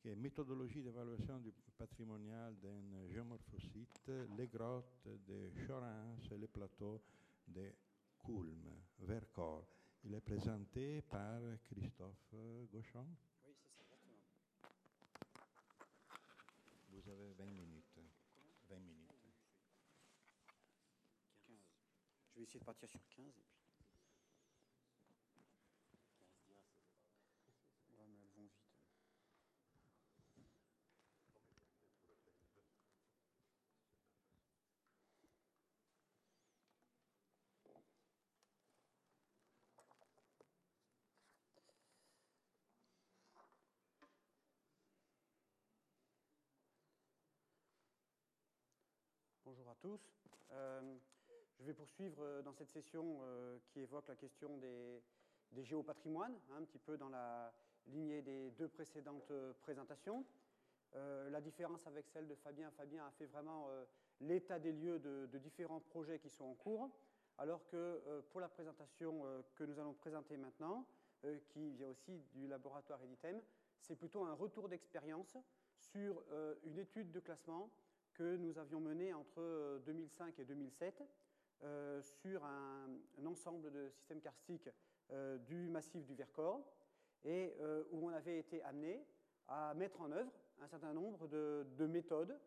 qui 0.00 0.08
est 0.08 0.16
méthodologie 0.16 0.82
d'évaluation 0.82 1.38
du 1.40 1.52
patrimonial 1.76 2.56
d'un 2.58 3.06
géomorphocyte, 3.08 4.10
les 4.36 4.46
grottes 4.48 5.06
de 5.06 5.50
Chorins 5.66 6.16
et 6.30 6.38
les 6.38 6.48
plateaux 6.48 7.02
de 7.46 7.70
Coulme, 8.18 8.70
Vercors. 9.00 9.66
Il 10.04 10.14
est 10.14 10.20
présenté 10.22 11.02
par 11.02 11.40
Christophe 11.64 12.34
Gauchon. 12.72 13.06
Oui, 13.44 13.52
c'est 13.54 13.68
ça, 13.74 13.82
exactement. 13.82 14.16
Vous 16.90 17.08
avez 17.10 17.32
20 17.34 17.44
minutes. 17.50 17.98
20 18.70 18.78
minutes. 18.78 19.10
15. 21.46 21.56
Je 22.32 22.38
vais 22.38 22.44
essayer 22.44 22.60
de 22.60 22.64
partir 22.64 22.88
sur 22.88 23.00
15 23.10 23.26
et 23.26 23.32
puis. 23.32 23.60
Ouais, 27.98 28.06
mais 28.08 28.16
elles 28.24 28.32
vont 28.34 28.42
vite. 28.42 28.52
Bonjour 49.44 49.68
à 49.68 49.69
tous. 49.80 50.00
Euh, 50.52 50.80
je 51.58 51.64
vais 51.64 51.74
poursuivre 51.74 52.22
euh, 52.22 52.42
dans 52.42 52.52
cette 52.52 52.70
session 52.70 53.20
euh, 53.22 53.58
qui 53.66 53.80
évoque 53.80 54.08
la 54.08 54.16
question 54.16 54.58
des, 54.58 55.02
des 55.52 55.64
géopatrimoines, 55.64 56.38
hein, 56.50 56.56
un 56.58 56.64
petit 56.64 56.78
peu 56.78 56.96
dans 56.96 57.08
la 57.08 57.52
lignée 57.86 58.22
des 58.22 58.50
deux 58.50 58.68
précédentes 58.68 59.32
présentations. 59.62 60.24
la 60.94 61.40
différence 61.40 61.86
avec 61.86 62.06
celle 62.08 62.28
de 62.28 62.34
Fabien, 62.34 62.70
Fabien 62.72 63.06
a 63.06 63.10
fait 63.12 63.26
vraiment 63.26 63.68
l'état 64.20 64.58
des 64.58 64.72
lieux 64.72 64.98
de, 64.98 65.28
de, 65.32 65.38
différents 65.38 65.80
projets 65.80 66.18
qui 66.18 66.28
sont 66.28 66.44
en 66.44 66.54
cours, 66.54 66.90
alors 67.38 67.66
que 67.68 68.22
pour 68.30 68.40
la 68.40 68.48
présentation 68.48 69.24
que 69.56 69.64
nous 69.64 69.78
allons 69.78 69.94
présenter 69.94 70.36
maintenant, 70.36 70.86
qui 71.48 71.70
vient 71.70 71.88
aussi 71.88 72.20
du 72.34 72.46
laboratoire 72.46 73.02
Editem, 73.02 73.40
c'est 73.80 73.96
plutôt 73.96 74.24
un 74.24 74.34
retour 74.34 74.68
d'expérience 74.68 75.38
sur 75.78 76.22
une 76.64 76.78
étude 76.78 77.10
de 77.10 77.20
classement 77.20 77.70
que 78.20 78.36
nous 78.36 78.58
avions 78.58 78.80
mené 78.80 79.14
entre 79.14 79.80
2005 79.86 80.38
et 80.40 80.44
2007 80.44 81.02
euh, 81.62 82.02
sur 82.02 82.44
un, 82.44 82.86
ensemble 83.24 83.72
de 83.72 83.88
systèmes 83.88 84.20
karstiques 84.20 84.68
euh, 85.10 85.38
du 85.38 85.70
massif 85.70 86.04
du 86.04 86.14
Vercors 86.14 86.70
et 87.24 87.56
euh, 87.60 87.82
où 87.90 88.08
on 88.08 88.10
avait 88.10 88.38
été 88.38 88.62
amené 88.64 89.02
à 89.48 89.72
mettre 89.72 90.02
en 90.02 90.12
œuvre 90.12 90.30
un 90.60 90.68
certain 90.68 90.92
nombre 90.92 91.28
de, 91.28 91.66
de 91.78 91.86
méthodes 91.86 92.38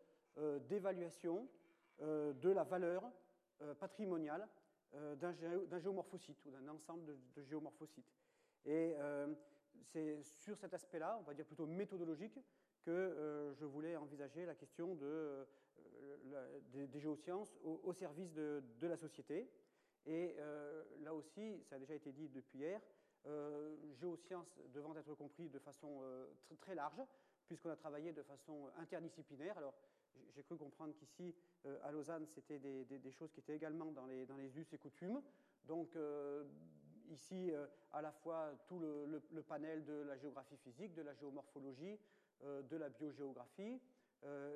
d'évaluation 0.68 1.48
de 2.00 2.50
la 2.50 2.64
valeur 2.64 3.04
patrimoniale 3.78 4.48
d'un 4.92 5.78
géomorphocyte 5.80 6.44
ou 6.44 6.50
d'un 6.50 6.68
ensemble 6.68 7.04
de, 7.04 7.18
de, 7.36 7.42
géomorphocytes. 7.42 8.12
Et 8.64 8.94
c'est 9.92 10.22
sur 10.22 10.56
cet 10.56 10.74
aspect-là, 10.74 11.16
on 11.20 11.22
va 11.22 11.34
dire 11.34 11.46
plutôt 11.46 11.66
méthodologique, 11.66 12.38
que 12.84 12.90
euh, 12.90 13.54
je 13.54 13.64
voulais 13.64 13.96
envisager 13.96 14.44
la 14.44 14.54
question 14.54 14.94
de, 14.94 15.46
euh, 16.32 16.60
des, 16.72 17.00
géosciences 17.00 17.56
au, 17.62 17.92
service 17.92 18.32
de, 18.32 18.62
la 18.82 18.96
société. 18.96 19.48
Et 20.06 20.34
euh, 20.38 20.82
là 21.02 21.14
aussi, 21.14 21.62
ça 21.64 21.76
a 21.76 21.78
déjà 21.78 21.94
été 21.94 22.12
dit 22.12 22.28
depuis 22.28 22.58
hier, 22.58 22.80
géosciences 23.92 24.60
devant 24.74 24.94
être 24.96 25.14
compris 25.14 25.48
de 25.48 25.58
façon 25.58 26.02
très 26.60 26.74
large, 26.74 27.00
puisqu'on 27.46 27.70
a 27.70 27.76
travaillé 27.76 28.12
de 28.12 28.22
façon 28.22 28.68
interdisciplinaire. 28.76 29.56
Alors, 29.56 29.74
j'ai 30.34 30.42
cru 30.42 30.58
comprendre 30.58 30.94
qu'ici, 30.94 31.34
à 31.84 31.90
Lausanne, 31.90 32.26
c'était 32.26 32.58
des, 32.58 33.10
choses 33.12 33.32
qui 33.32 33.40
étaient 33.40 33.56
également 33.56 33.92
dans 33.92 34.04
les, 34.04 34.26
dans 34.26 34.36
les 34.36 34.58
us 34.58 34.70
et 34.74 34.78
coutumes. 34.78 35.22
Donc, 35.64 35.96
ici, 37.10 37.50
à 37.92 38.02
la 38.02 38.12
fois 38.12 38.52
tout 38.66 38.78
le, 38.78 39.42
panel 39.42 39.86
de 39.86 40.02
la 40.02 40.18
géographie 40.18 40.58
physique, 40.58 40.92
de 40.92 41.02
la 41.02 41.14
géomorphologie, 41.14 41.98
euh, 42.42 42.62
de 42.62 42.76
la 42.76 42.88
biogéographie, 42.90 43.62
euh, 43.72 43.78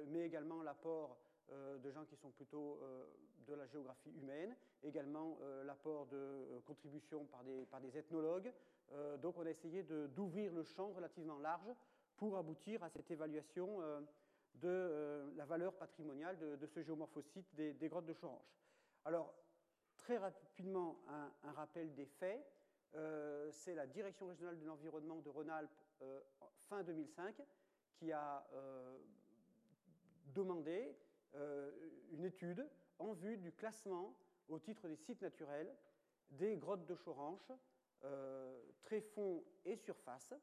mais 0.09 0.27
également 0.27 0.63
l'apport 0.63 1.19
euh, 1.51 1.79
de 1.79 1.91
gens 1.91 2.05
qui 2.05 2.17
sont 2.17 2.31
plutôt 2.31 2.81
de 3.47 3.55
la 3.55 3.67
géographie 3.67 4.11
humaine, 4.11 4.55
également 4.83 5.39
l'apport 5.65 6.07
de 6.07 6.61
contributions 6.67 7.25
par 7.25 7.43
des, 7.45 7.65
par 7.67 7.81
des 7.81 7.97
ethnologues. 7.97 8.53
donc 9.23 9.39
on 9.39 9.47
a 9.47 9.51
essayé 9.51 9.83
d'ouvrir 9.83 10.53
le 10.53 10.65
champ 10.65 10.91
relativement 10.93 11.39
large 11.39 11.75
pour 12.17 12.37
aboutir 12.37 12.83
à 12.83 12.91
cette 12.91 13.11
évaluation 13.11 13.81
de 14.57 15.33
la 15.35 15.47
valeur 15.47 15.73
patrimoniale 15.75 16.39
de, 16.39 16.67
ce 16.67 16.83
géomorphocyte 16.83 17.55
des, 17.55 17.89
grottes 17.89 18.05
de 18.05 18.13
Choranche. 18.13 18.61
Alors, 19.07 19.33
très 19.97 20.19
rapidement, 20.19 20.99
un, 21.09 21.53
rappel 21.53 21.95
des 21.95 22.07
faits. 22.07 22.45
C'est 23.51 23.75
la 23.75 23.87
Direction 23.87 24.27
régionale 24.27 24.59
de 24.59 24.67
l'environnement 24.67 25.21
de 25.21 25.31
Rhône-Alpes, 25.31 25.81
fin 26.69 26.83
2005, 26.83 27.35
qui 27.99 28.13
a 28.13 28.47
euh, 28.53 28.99
demandé 30.35 30.97
euh, 31.35 31.71
une 32.11 32.25
étude 32.25 32.69
en 32.99 33.13
vue 33.13 33.37
du 33.39 33.53
classement 33.53 34.17
au 34.49 34.59
titre 34.59 34.89
des 34.89 34.97
sites 34.97 35.23
naturels 35.23 35.75
des 36.31 36.57
grottes 36.57 36.87
de 36.87 36.95
Choranche, 36.95 37.53
euh, 38.05 38.61
tréfonds 38.83 39.45
et 39.65 39.77
surface, 39.77 40.35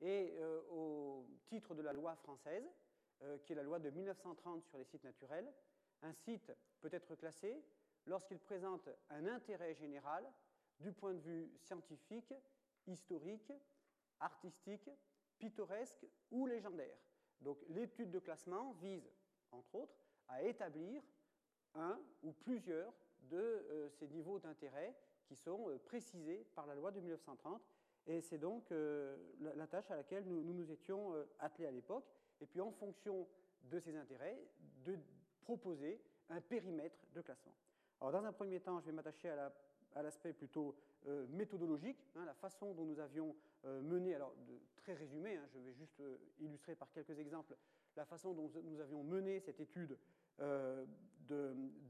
et 0.00 0.36
au 0.70 1.26
titre 1.46 1.74
de 1.74 1.80
la 1.80 1.92
loi 1.92 2.16
française, 2.16 2.68
qui 3.44 3.52
est 3.52 3.56
la 3.56 3.62
loi 3.62 3.78
de 3.78 3.88
1930 3.88 4.64
sur 4.64 4.76
les 4.76 4.84
sites 4.84 5.04
naturels, 5.04 5.50
un 6.02 6.12
site 6.12 6.52
peut 6.80 6.90
être 6.92 7.14
classé 7.14 7.64
lorsqu'il 8.06 8.38
présente 8.38 8.88
un 9.08 9.26
intérêt 9.26 9.74
général 9.74 10.30
du 10.78 10.92
point 10.92 11.14
de 11.14 11.20
vue 11.20 11.52
scientifique, 11.56 12.34
historique, 12.86 13.52
artistique, 14.20 14.90
pittoresque 15.38 16.06
ou 16.30 16.46
légendaire. 16.46 16.98
Donc 17.40 17.58
l'étude 17.68 18.10
de 18.10 18.18
classement 18.18 18.72
vise, 18.80 19.10
entre 19.50 19.74
autres, 19.74 19.94
à 20.28 20.42
établir 20.42 21.02
un 21.74 21.98
ou 22.22 22.32
plusieurs 22.32 22.92
de 23.30 23.36
euh, 23.36 23.88
ces 23.90 24.08
niveaux 24.08 24.38
d'intérêt 24.38 24.94
qui 25.26 25.36
sont 25.36 25.68
euh, 25.68 25.78
précisés 25.78 26.46
par 26.54 26.66
la 26.66 26.74
loi 26.74 26.90
de 26.90 27.00
1930. 27.00 27.62
Et 28.06 28.20
c'est 28.20 28.38
donc 28.38 28.70
euh, 28.70 29.16
la, 29.40 29.66
tâche 29.66 29.90
à 29.90 29.96
laquelle 29.96 30.24
nous 30.26 30.42
nous, 30.42 30.70
étions 30.70 31.14
attelés 31.38 31.68
à 31.68 31.70
l'époque. 31.70 32.04
Et 32.40 32.46
puis 32.46 32.60
en 32.60 32.70
fonction 32.70 33.26
de 33.64 33.78
ces 33.80 33.96
intérêts, 33.96 34.38
de 34.84 34.98
proposer 35.40 36.00
un 36.28 36.40
périmètre 36.40 36.98
de 37.14 37.22
classement. 37.22 37.54
Alors 38.00 38.12
dans 38.12 38.24
un 38.26 38.32
premier 38.32 38.60
temps, 38.60 38.80
je 38.80 38.86
vais 38.86 38.92
m'attacher 38.92 39.30
à 39.30 39.36
la 39.36 39.52
à 39.96 40.02
l'aspect 40.02 40.32
plutôt 40.32 40.74
méthodologique, 41.28 42.04
hein, 42.16 42.24
la 42.24 42.34
façon 42.34 42.74
dont 42.74 42.84
nous 42.84 42.98
avions 42.98 43.36
mené, 43.64 44.14
alors 44.14 44.34
très 44.76 44.94
résumé, 44.94 45.36
hein, 45.36 45.46
je 45.52 45.58
vais 45.58 45.72
juste 45.72 46.00
euh, 46.00 46.18
illustrer 46.40 46.74
par 46.74 46.90
quelques 46.92 47.18
exemples 47.18 47.56
la 47.96 48.04
façon 48.04 48.34
dont 48.34 48.50
nous 48.64 48.80
avions 48.80 49.02
mené 49.04 49.40
cette 49.40 49.60
étude 49.60 49.96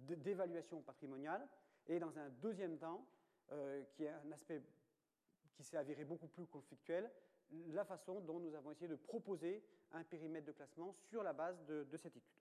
d'évaluation 0.09 0.83
patrimoniale, 0.83 1.49
et 1.87 1.99
dans 1.99 2.19
un 2.19 2.29
deuxième 2.43 2.77
temps, 2.77 3.07
qui 3.95 4.05
est 4.05 4.11
un 4.11 4.33
aspect 4.33 4.63
qui 5.55 5.65
s'est 5.65 5.79
avéré 5.79 6.05
beaucoup 6.05 6.29
plus 6.29 6.47
conflictuel, 6.47 7.11
la 7.69 7.87
façon 7.87 8.21
dont 8.21 8.39
nous 8.39 8.55
avons 8.55 8.71
essayé 8.71 8.87
de 8.87 8.97
proposer 8.97 9.65
un 9.93 10.05
périmètre 10.05 10.47
de 10.47 10.53
classement 10.53 10.93
sur 10.93 11.23
la 11.23 11.33
base 11.33 11.65
de, 11.65 11.97
cette 11.97 12.17
étude. 12.17 12.37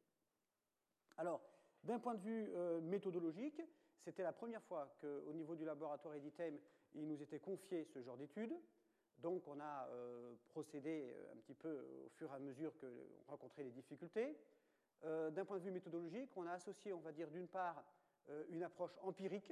Alors, 1.16 1.42
d'un 1.86 2.00
point 2.00 2.16
de 2.16 2.22
vue 2.22 2.52
méthodologique, 2.82 3.62
c'était 4.04 4.24
la 4.24 4.34
première 4.34 4.64
fois 4.64 4.94
qu'au 5.00 5.32
niveau 5.32 5.56
du 5.56 5.64
laboratoire 5.64 6.16
Editem, 6.16 6.60
il 6.96 7.08
nous 7.08 7.22
était 7.22 7.40
confié 7.40 7.86
ce 7.86 8.02
genre 8.02 8.18
d'études. 8.18 8.54
Donc 9.24 9.48
on 9.48 9.60
a 9.60 9.88
euh, 9.88 10.36
procédé 10.50 11.06
euh, 11.08 11.34
un 11.34 11.38
petit 11.38 11.56
peu 11.56 11.88
au 12.06 12.10
fur 12.10 12.30
et 12.32 12.36
à 12.36 12.40
mesure 12.40 12.78
que 12.78 12.86
on 13.26 13.32
rencontrait 13.32 13.64
les 13.64 13.72
difficultés. 13.72 14.38
Euh, 15.06 15.32
d'un 15.32 15.46
point 15.46 15.58
de 15.58 15.64
vue 15.64 15.72
méthodologique, 15.72 16.30
on 16.36 16.46
a 16.46 16.52
associé, 16.52 16.94
on 16.94 17.00
va 17.00 17.12
dire, 17.12 17.30
d'une 17.32 17.48
part, 17.48 17.84
une 18.48 18.64
approche 18.64 18.98
empirique, 19.02 19.52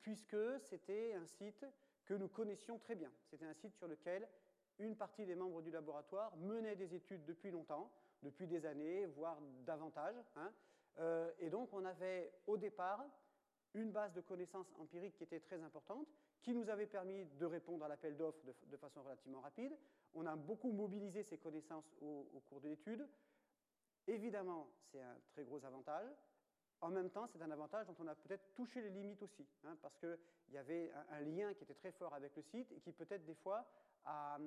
puisque 0.00 0.60
c'était 0.60 1.12
un 1.12 1.26
site 1.26 1.66
que 2.06 2.14
nous 2.14 2.28
connaissions 2.28 2.78
très 2.78 2.94
bien. 2.94 3.12
C'était 3.26 3.44
un 3.44 3.52
site 3.52 3.74
sur 3.76 3.86
lequel 3.86 4.26
une 4.78 4.96
partie 4.96 5.26
des 5.26 5.34
membres 5.34 5.60
du 5.60 5.70
laboratoire 5.70 6.34
menait 6.38 6.76
des 6.76 6.94
études 6.94 7.24
depuis 7.26 7.50
longtemps, 7.50 7.92
depuis 8.22 8.46
des 8.46 8.64
années, 8.64 9.04
voire 9.06 9.38
davantage. 9.66 10.16
Hein. 10.36 10.52
Euh, 10.98 11.30
et 11.38 11.50
donc, 11.50 11.72
on 11.72 11.84
avait 11.84 12.32
au 12.46 12.56
départ 12.56 13.04
une 13.74 13.90
base 13.90 14.12
de 14.12 14.20
connaissances 14.20 14.72
empiriques 14.78 15.16
qui 15.16 15.24
était 15.24 15.40
très 15.40 15.62
importante, 15.62 16.08
qui 16.42 16.52
nous 16.54 16.68
avait 16.68 16.86
permis 16.86 17.24
de 17.24 17.46
répondre 17.46 17.84
à 17.84 17.88
l'appel 17.88 18.16
d'offres 18.16 18.44
de, 18.44 18.76
façon 18.76 19.02
relativement 19.02 19.40
rapide. 19.40 19.76
On 20.14 20.26
a 20.26 20.36
beaucoup 20.36 20.72
mobilisé 20.72 21.22
ces 21.22 21.38
connaissances 21.38 21.90
au, 22.00 22.42
cours 22.48 22.60
de 22.60 22.68
l'étude. 22.68 23.08
Évidemment, 24.06 24.68
c'est 24.90 25.00
un 25.00 25.16
très 25.32 25.44
gros 25.44 25.64
avantage. 25.64 26.10
En 26.80 26.90
même 26.90 27.10
temps, 27.10 27.28
c'est 27.28 27.40
un 27.40 27.50
avantage 27.50 27.86
dont 27.86 27.94
on 28.00 28.08
a 28.08 28.14
peut-être 28.16 28.52
touché 28.54 28.82
les 28.82 28.90
limites 28.90 29.22
aussi, 29.22 29.46
hein, 29.64 29.76
parce 29.80 29.96
qu'il 29.98 30.18
y 30.50 30.58
avait 30.58 30.92
un, 31.10 31.20
lien 31.20 31.54
qui 31.54 31.62
était 31.62 31.74
très 31.74 31.92
fort 31.92 32.12
avec 32.12 32.34
le 32.34 32.42
site 32.42 32.72
et 32.72 32.80
qui 32.80 32.92
peut-être 32.92 33.24
des 33.24 33.36
fois 33.36 33.64
a 34.04 34.38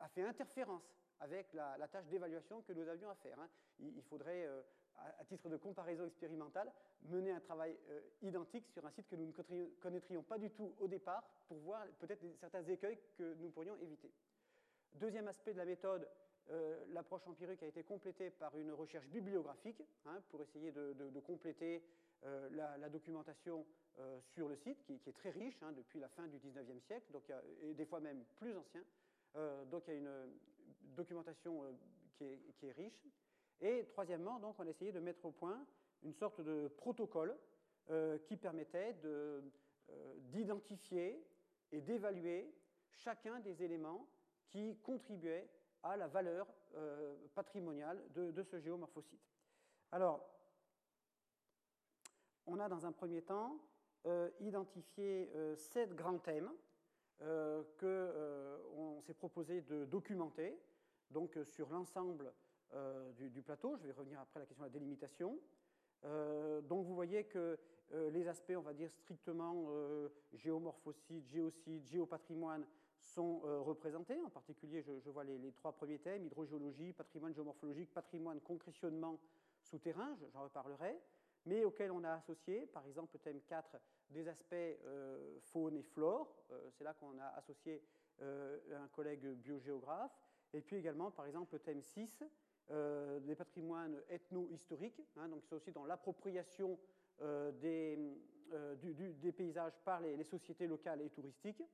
a, 0.00 0.08
fait 0.08 0.22
interférence 0.22 0.82
avec 1.20 1.52
la, 1.52 1.88
tâche 1.88 2.06
d'évaluation 2.06 2.62
que 2.62 2.72
nous 2.72 2.88
avions 2.88 3.10
à 3.10 3.14
faire. 3.14 3.38
Hein. 3.38 3.48
Il, 3.80 4.02
faudrait, 4.02 4.48
à, 4.96 5.24
titre 5.24 5.48
de 5.48 5.56
comparaison 5.56 6.06
expérimentale, 6.06 6.72
mener 7.02 7.32
un 7.32 7.40
travail 7.40 7.76
identique 8.22 8.66
sur 8.68 8.84
un 8.84 8.90
site 8.90 9.08
que 9.08 9.16
nous 9.16 9.26
ne 9.26 9.66
connaîtrions 9.80 10.22
pas 10.22 10.38
du 10.38 10.50
tout 10.50 10.74
au 10.80 10.88
départ 10.88 11.24
pour 11.48 11.58
voir 11.58 11.86
peut-être 11.98 12.24
certains 12.40 12.64
écueils 12.64 12.98
que 13.16 13.34
nous 13.34 13.50
pourrions 13.50 13.76
éviter. 13.76 14.10
Deuxième 14.94 15.26
aspect 15.26 15.52
de 15.52 15.58
la 15.58 15.64
méthode, 15.64 16.08
euh, 16.50 16.84
l'approche 16.92 17.26
empirique 17.26 17.62
a 17.62 17.66
été 17.66 17.82
complétée 17.82 18.30
par 18.30 18.56
une 18.58 18.70
recherche 18.70 19.06
bibliographique 19.08 19.82
hein, 20.04 20.22
pour 20.30 20.42
essayer 20.42 20.72
de, 20.72 21.20
compléter 21.20 21.82
euh, 22.24 22.48
la, 22.50 22.88
documentation 22.88 23.66
euh, 23.98 24.20
sur 24.34 24.48
le 24.48 24.56
site, 24.56 24.84
qui, 24.84 25.00
est 25.06 25.12
très 25.12 25.30
riche 25.30 25.62
hein, 25.62 25.72
depuis 25.72 25.98
la 25.98 26.08
fin 26.08 26.26
du 26.28 26.36
19e 26.38 26.80
siècle, 26.80 27.10
donc, 27.12 27.24
et 27.62 27.74
des 27.74 27.86
fois 27.86 28.00
même 28.00 28.24
plus 28.36 28.56
ancien. 28.56 28.82
Donc 29.70 29.84
il 29.88 29.94
y 29.94 29.96
a 29.96 29.98
une 29.98 30.32
documentation 30.94 31.64
qui 32.14 32.24
est, 32.24 32.40
qui, 32.58 32.66
est, 32.66 32.72
riche. 32.72 33.06
Et 33.60 33.86
troisièmement, 33.88 34.38
donc, 34.38 34.56
on 34.58 34.66
a 34.66 34.70
essayé 34.70 34.92
de 34.92 35.00
mettre 35.00 35.24
au 35.24 35.32
point 35.32 35.64
une 36.02 36.14
sorte 36.14 36.40
de 36.40 36.68
protocole 36.76 37.36
qui 38.26 38.36
permettait 38.36 38.96
d'identifier 40.30 41.24
et 41.72 41.80
d'évaluer 41.80 42.54
chacun 42.90 43.40
des 43.40 43.62
éléments 43.62 44.06
qui 44.46 44.76
contribuaient 44.82 45.48
à 45.82 45.96
la 45.96 46.06
valeur 46.06 46.46
euh, 46.76 47.16
patrimoniale 47.34 48.02
de, 48.14 48.42
ce 48.42 48.58
géomorphocyte. 48.58 49.20
Alors, 49.92 50.24
on 52.46 52.58
a 52.58 52.68
dans 52.68 52.86
un 52.86 52.92
premier 52.92 53.22
temps 53.22 53.58
euh, 54.06 54.30
identifié 54.40 55.30
euh, 55.34 55.56
sept 55.56 55.94
grands 55.94 56.18
thèmes 56.18 56.50
qu'on 57.78 59.00
s'est 59.02 59.14
proposé 59.14 59.62
de 59.62 59.84
documenter, 59.84 60.58
donc 61.10 61.38
sur 61.44 61.70
l'ensemble 61.70 62.32
du, 63.16 63.42
plateau. 63.42 63.76
Je 63.76 63.86
vais 63.86 63.92
revenir 63.92 64.20
après 64.20 64.38
à 64.38 64.40
la 64.40 64.46
question 64.46 64.62
de 64.62 64.68
la 64.68 64.72
délimitation. 64.72 65.38
donc 66.02 66.86
vous 66.86 66.94
voyez 66.94 67.24
que 67.24 67.58
les 67.92 68.26
aspects, 68.26 68.54
on 68.56 68.62
va 68.62 68.74
dire 68.74 68.90
strictement 68.90 69.70
géomorphocyte, 70.32 71.26
géosite, 71.28 71.86
géopatrimoine, 71.86 72.66
sont 73.04 73.42
euh, 73.44 73.60
représentés. 73.60 74.20
En 74.22 74.30
particulier, 74.30 74.82
je, 74.82 75.10
vois 75.10 75.24
les, 75.24 75.52
trois 75.52 75.72
premiers 75.72 75.98
thèmes, 75.98 76.24
hydrogéologie, 76.24 76.92
patrimoine 76.92 77.34
géomorphologique, 77.34 77.92
patrimoine 77.92 78.40
concrétionnement 78.40 79.18
souterrain, 79.62 80.16
j'en 80.32 80.42
reparlerai, 80.42 80.98
mais 81.46 81.64
auxquels 81.64 81.90
on 81.90 82.04
a 82.04 82.12
associé, 82.12 82.66
par 82.66 82.86
exemple, 82.86 83.10
le 83.14 83.20
thème 83.20 83.40
4, 83.46 83.76
des 84.10 84.28
aspects 84.28 84.54
euh, 84.54 85.38
faune 85.40 85.76
et 85.76 85.82
flore. 85.82 86.36
Euh, 86.50 86.70
c'est 86.70 86.84
là 86.84 86.94
qu'on 86.94 87.18
a 87.18 87.28
associé 87.36 87.82
un 88.20 88.86
collègue 88.92 89.26
biogéographe. 89.38 90.16
Et 90.52 90.60
puis 90.60 90.76
également, 90.76 91.10
par 91.10 91.26
exemple, 91.26 91.54
le 91.54 91.58
thème 91.58 91.82
6, 91.82 92.22
des 93.22 93.34
patrimoines 93.34 94.00
ethno-historiques, 94.08 95.02
hein, 95.16 95.28
donc 95.28 95.42
c'est 95.42 95.56
aussi 95.56 95.72
dans 95.72 95.84
l'appropriation 95.84 96.78
des, 97.60 97.98
paysages 99.36 99.76
par 99.84 100.00
les, 100.00 100.22
sociétés 100.22 100.68
locales 100.68 101.00
et 101.00 101.10
touristiques. 101.10 101.64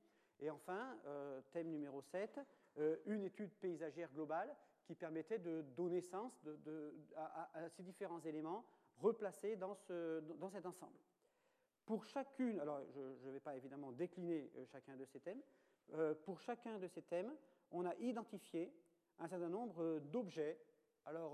Et 0.41 0.49
enfin, 0.49 0.97
euh, 1.05 1.39
thème 1.51 1.69
numéro 1.69 2.01
7, 2.01 2.39
euh, 2.79 2.97
une 3.05 3.23
étude 3.23 3.51
paysagère 3.51 4.09
globale 4.11 4.55
qui 4.83 4.95
permettait 4.95 5.37
de 5.37 5.61
donner 5.77 6.01
sens 6.01 6.33
à, 7.15 7.69
ces 7.69 7.83
différents 7.83 8.19
éléments 8.21 8.65
replacés 9.01 9.55
dans, 9.55 9.75
cet 9.75 10.65
ensemble. 10.65 10.97
Pour 11.85 12.05
chacune, 12.05 12.59
alors 12.59 12.81
je 12.93 13.27
ne 13.27 13.31
vais 13.31 13.39
pas 13.39 13.55
évidemment 13.55 13.91
décliner 13.91 14.51
euh, 14.55 14.65
chacun 14.65 14.95
de 14.95 15.05
ces 15.05 15.19
thèmes, 15.19 15.41
pour 16.23 16.39
chacun 16.39 16.79
de 16.79 16.87
ces 16.87 17.01
thèmes, 17.01 17.35
on 17.69 17.85
a 17.85 17.93
identifié 17.95 18.73
un 19.19 19.27
certain 19.27 19.49
nombre 19.49 19.99
d'objets. 19.99 20.57
Alors 21.05 21.31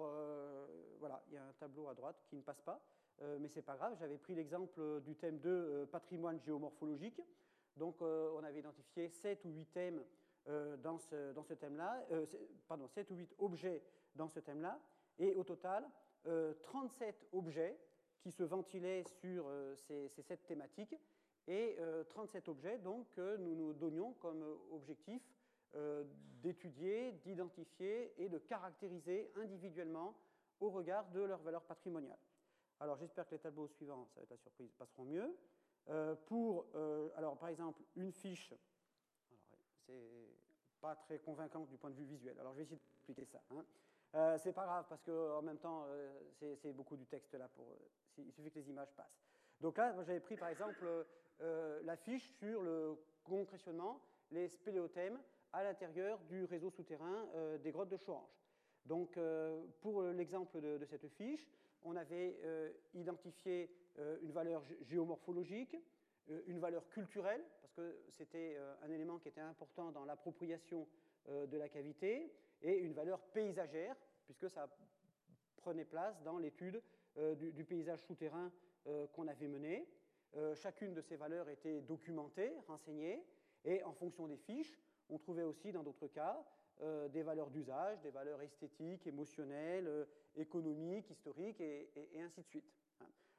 voilà, 0.97 1.21
il 1.27 1.35
y 1.35 1.37
a 1.37 1.45
un 1.45 1.53
tableau 1.59 1.87
à 1.89 1.93
droite 1.93 2.23
qui 2.27 2.37
ne 2.37 2.41
passe 2.41 2.61
pas, 2.61 2.81
mais 3.37 3.49
ce 3.49 3.57
n'est 3.57 3.61
pas 3.61 3.75
grave. 3.75 3.95
J'avais 3.99 4.17
pris 4.17 4.33
l'exemple 4.33 5.01
du 5.01 5.15
thème 5.15 5.37
2, 5.37 5.85
patrimoine 5.91 6.39
géomorphologique. 6.39 7.21
Donc, 7.77 8.01
euh, 8.01 8.31
on 8.35 8.43
avait 8.43 8.59
identifié 8.59 9.07
7 9.07 9.45
ou 9.45 9.51
8 9.51 9.65
thèmes 9.67 10.03
euh, 10.47 10.77
dans 10.77 10.97
ce, 10.97 11.33
dans 11.33 11.43
ce 11.43 11.53
thème-là, 11.53 12.05
euh, 12.11 12.25
pardon, 12.67 12.87
7 12.87 13.11
ou 13.11 13.15
8 13.15 13.35
objets 13.37 13.83
dans 14.15 14.27
ce 14.27 14.39
thème-là, 14.39 14.79
et 15.19 15.35
au 15.35 15.43
total, 15.43 15.87
37 16.63 17.27
objets 17.31 17.77
qui 18.19 18.31
se 18.31 18.43
ventilaient 18.43 19.03
sur 19.03 19.49
ces, 19.75 20.09
ces 20.09 20.21
7 20.21 20.45
thématiques, 20.45 20.95
et 21.47 21.77
37 22.09 22.49
objets 22.49 22.77
donc, 22.79 23.09
que 23.11 23.37
nous 23.37 23.55
nous 23.55 23.73
donnions 23.73 24.13
comme 24.13 24.43
objectif 24.71 25.21
d'étudier, 26.41 27.13
d'identifier 27.23 28.13
et 28.17 28.27
de 28.27 28.37
caractériser 28.37 29.31
individuellement 29.35 30.15
au 30.59 30.69
regard 30.69 31.09
de 31.11 31.21
leur 31.21 31.41
valeur 31.41 31.63
patrimoniale. 31.63 32.19
Alors 32.79 32.97
j'espère 32.97 33.27
que 33.27 33.35
les 33.35 33.39
tableaux 33.39 33.67
suivants, 33.67 34.07
ça 34.13 34.19
va 34.19 34.23
être 34.23 34.31
la 34.31 34.37
surprise, 34.37 34.71
passeront 34.73 35.05
mieux. 35.05 35.35
Euh, 35.89 36.15
pour, 36.25 36.67
euh, 36.75 37.09
alors 37.15 37.37
par 37.37 37.49
exemple, 37.49 37.81
une 37.95 38.11
fiche, 38.11 38.53
c'est 39.85 40.29
pas 40.79 40.95
très 40.95 41.19
convaincant 41.19 41.65
du 41.65 41.77
point 41.77 41.89
de 41.89 41.95
vue 41.95 42.05
visuel, 42.05 42.37
alors 42.39 42.53
je 42.53 42.57
vais 42.57 42.63
essayer 42.63 42.77
d'expliquer 42.77 43.25
ça. 43.25 43.41
Hein. 43.51 43.65
Euh, 44.15 44.37
c'est 44.37 44.53
pas 44.53 44.65
grave 44.65 44.85
parce 44.89 45.03
qu'en 45.03 45.41
même 45.41 45.57
temps, 45.57 45.85
c'est 46.39 46.73
beaucoup 46.73 46.95
du 46.95 47.05
texte 47.05 47.33
là, 47.33 47.47
pour, 47.55 47.65
il 48.17 48.31
suffit 48.31 48.51
que 48.51 48.59
les 48.59 48.69
images 48.69 48.91
passent. 48.95 49.21
Donc 49.59 49.77
là, 49.77 49.93
j'avais 50.03 50.19
pris 50.19 50.37
par 50.37 50.49
exemple 50.49 50.85
la 51.39 51.97
fiche 51.97 52.31
sur 52.39 52.61
le 52.61 52.97
concrétionnement, 53.23 54.01
les 54.31 54.47
spéléothèmes 54.47 55.19
à 55.53 55.63
l'intérieur 55.63 56.19
du 56.29 56.45
réseau 56.45 56.69
souterrain 56.69 57.27
des 57.61 57.71
grottes 57.71 57.89
de 57.89 57.97
Chorange. 57.97 58.41
Donc 58.85 59.19
pour 59.81 60.01
l'exemple 60.03 60.61
de, 60.61 60.85
cette 60.85 61.07
fiche, 61.09 61.47
on 61.83 61.95
avait 61.95 62.37
identifié 62.93 63.69
euh, 63.99 64.17
une 64.21 64.31
valeur 64.31 64.61
géomorphologique, 64.83 65.75
euh, 66.29 66.41
une 66.45 66.59
valeur 66.59 66.87
culturelle, 66.89 67.43
parce 67.61 67.73
que 67.73 67.99
c'était 68.11 68.55
euh, 68.55 68.75
un 68.83 68.91
élément 68.91 69.17
qui 69.17 69.27
était 69.27 69.41
important 69.41 69.91
dans 69.91 70.05
l'appropriation 70.05 70.87
de 71.27 71.57
la 71.57 71.69
cavité, 71.69 72.31
et 72.61 72.77
une 72.77 72.93
valeur 72.93 73.19
paysagère, 73.19 73.95
puisque 74.25 74.49
ça 74.49 74.67
prenait 75.57 75.85
place 75.85 76.21
dans 76.23 76.37
l'étude 76.37 76.81
du, 77.37 77.63
paysage 77.65 77.99
souterrain 78.03 78.51
qu'on 79.13 79.27
avait 79.27 79.47
mené. 79.47 79.87
chacune 80.55 80.93
de 80.93 81.01
ces 81.01 81.15
valeurs 81.15 81.49
était 81.49 81.81
documentée, 81.81 82.53
renseignée, 82.67 83.23
et 83.65 83.83
en 83.83 83.93
fonction 83.93 84.27
des 84.27 84.37
fiches, 84.37 84.79
on 85.09 85.17
trouvait 85.17 85.43
aussi 85.43 85.71
dans 85.71 85.83
d'autres 85.83 86.07
cas 86.07 86.43
des 87.09 87.23
valeurs 87.23 87.49
d'usage, 87.49 88.01
des 88.01 88.11
valeurs 88.11 88.41
esthétiques, 88.41 89.07
émotionnelles, 89.07 90.07
économiques, 90.35 91.09
historiques, 91.09 91.59
et, 91.59 91.89
ainsi 92.21 92.41
de 92.41 92.45
suite. 92.47 92.71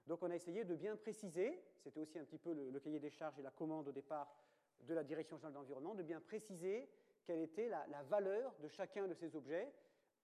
Donc 0.07 0.23
on 0.23 0.31
a 0.31 0.35
essayé 0.35 0.65
de 0.65 0.75
bien 0.75 0.97
préciser, 0.97 1.63
c'était 1.83 2.01
aussi 2.01 2.19
un 2.19 2.25
petit 2.25 2.39
peu 2.39 2.53
le, 2.53 2.81
cahier 2.81 2.99
des 2.99 3.11
charges 3.11 3.39
et 3.39 3.43
la 3.43 3.51
commande 3.51 3.89
au 3.89 3.93
départ 3.93 4.35
de 4.81 4.95
la 4.95 5.05
Direction 5.05 5.37
générale 5.37 5.53
de 5.53 5.59
l'environnement, 5.59 5.95
de 5.95 6.03
bien 6.03 6.21
préciser 6.21 6.89
quelle 7.29 7.43
était 7.43 7.69
la, 7.69 8.03
valeur 8.05 8.55
de 8.63 8.69
chacun 8.69 9.07
de 9.07 9.13
ces 9.13 9.37
objets, 9.37 9.71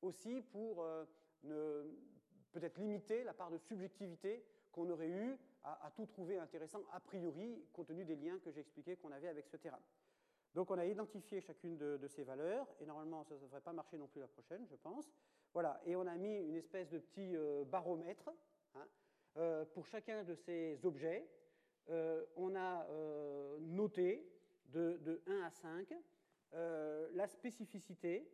aussi 0.00 0.40
pour 0.40 0.82
euh, 0.82 1.84
peut-être 2.50 2.78
limiter 2.78 3.22
la 3.24 3.34
part 3.34 3.50
de 3.50 3.58
subjectivité 3.58 4.42
qu'on 4.72 4.88
aurait 4.88 5.10
eu 5.10 5.36
à, 5.64 5.90
tout 5.94 6.06
trouver 6.06 6.38
intéressant 6.38 6.80
a 6.92 7.00
priori, 7.00 7.62
compte 7.74 7.88
tenu 7.88 8.06
des 8.06 8.16
liens 8.16 8.38
que 8.38 8.50
j'ai 8.50 8.60
expliqués 8.60 8.96
qu'on 8.96 9.12
avait 9.12 9.28
avec 9.28 9.46
ce 9.46 9.58
terrain. 9.58 9.80
Donc 10.54 10.70
on 10.70 10.78
a 10.78 10.86
identifié 10.86 11.42
chacune 11.42 11.76
de, 11.76 12.08
ces 12.08 12.24
valeurs, 12.24 12.66
et 12.80 12.86
normalement 12.86 13.22
ça 13.22 13.34
ne 13.34 13.40
devrait 13.40 13.60
pas 13.60 13.74
marcher 13.74 13.98
non 13.98 14.06
plus 14.06 14.20
la 14.20 14.28
prochaine, 14.28 14.66
je 14.66 14.76
pense. 14.76 15.12
Voilà, 15.52 15.82
et 15.84 15.96
on 15.96 16.06
a 16.06 16.16
mis 16.16 16.34
une 16.38 16.56
espèce 16.56 16.88
de 16.88 16.98
petit 16.98 17.36
euh, 17.36 17.64
baromètre 17.64 18.30
euh, 19.36 19.66
pour 19.66 19.86
chacun 19.86 20.24
de 20.24 20.34
ces 20.34 20.86
objets, 20.86 21.28
on 22.36 22.56
a 22.56 22.86
noté 23.60 24.26
de, 24.72 25.22
1 25.26 25.42
à 25.42 25.50
5 25.50 25.94
la 26.54 27.26
spécificité, 27.26 28.30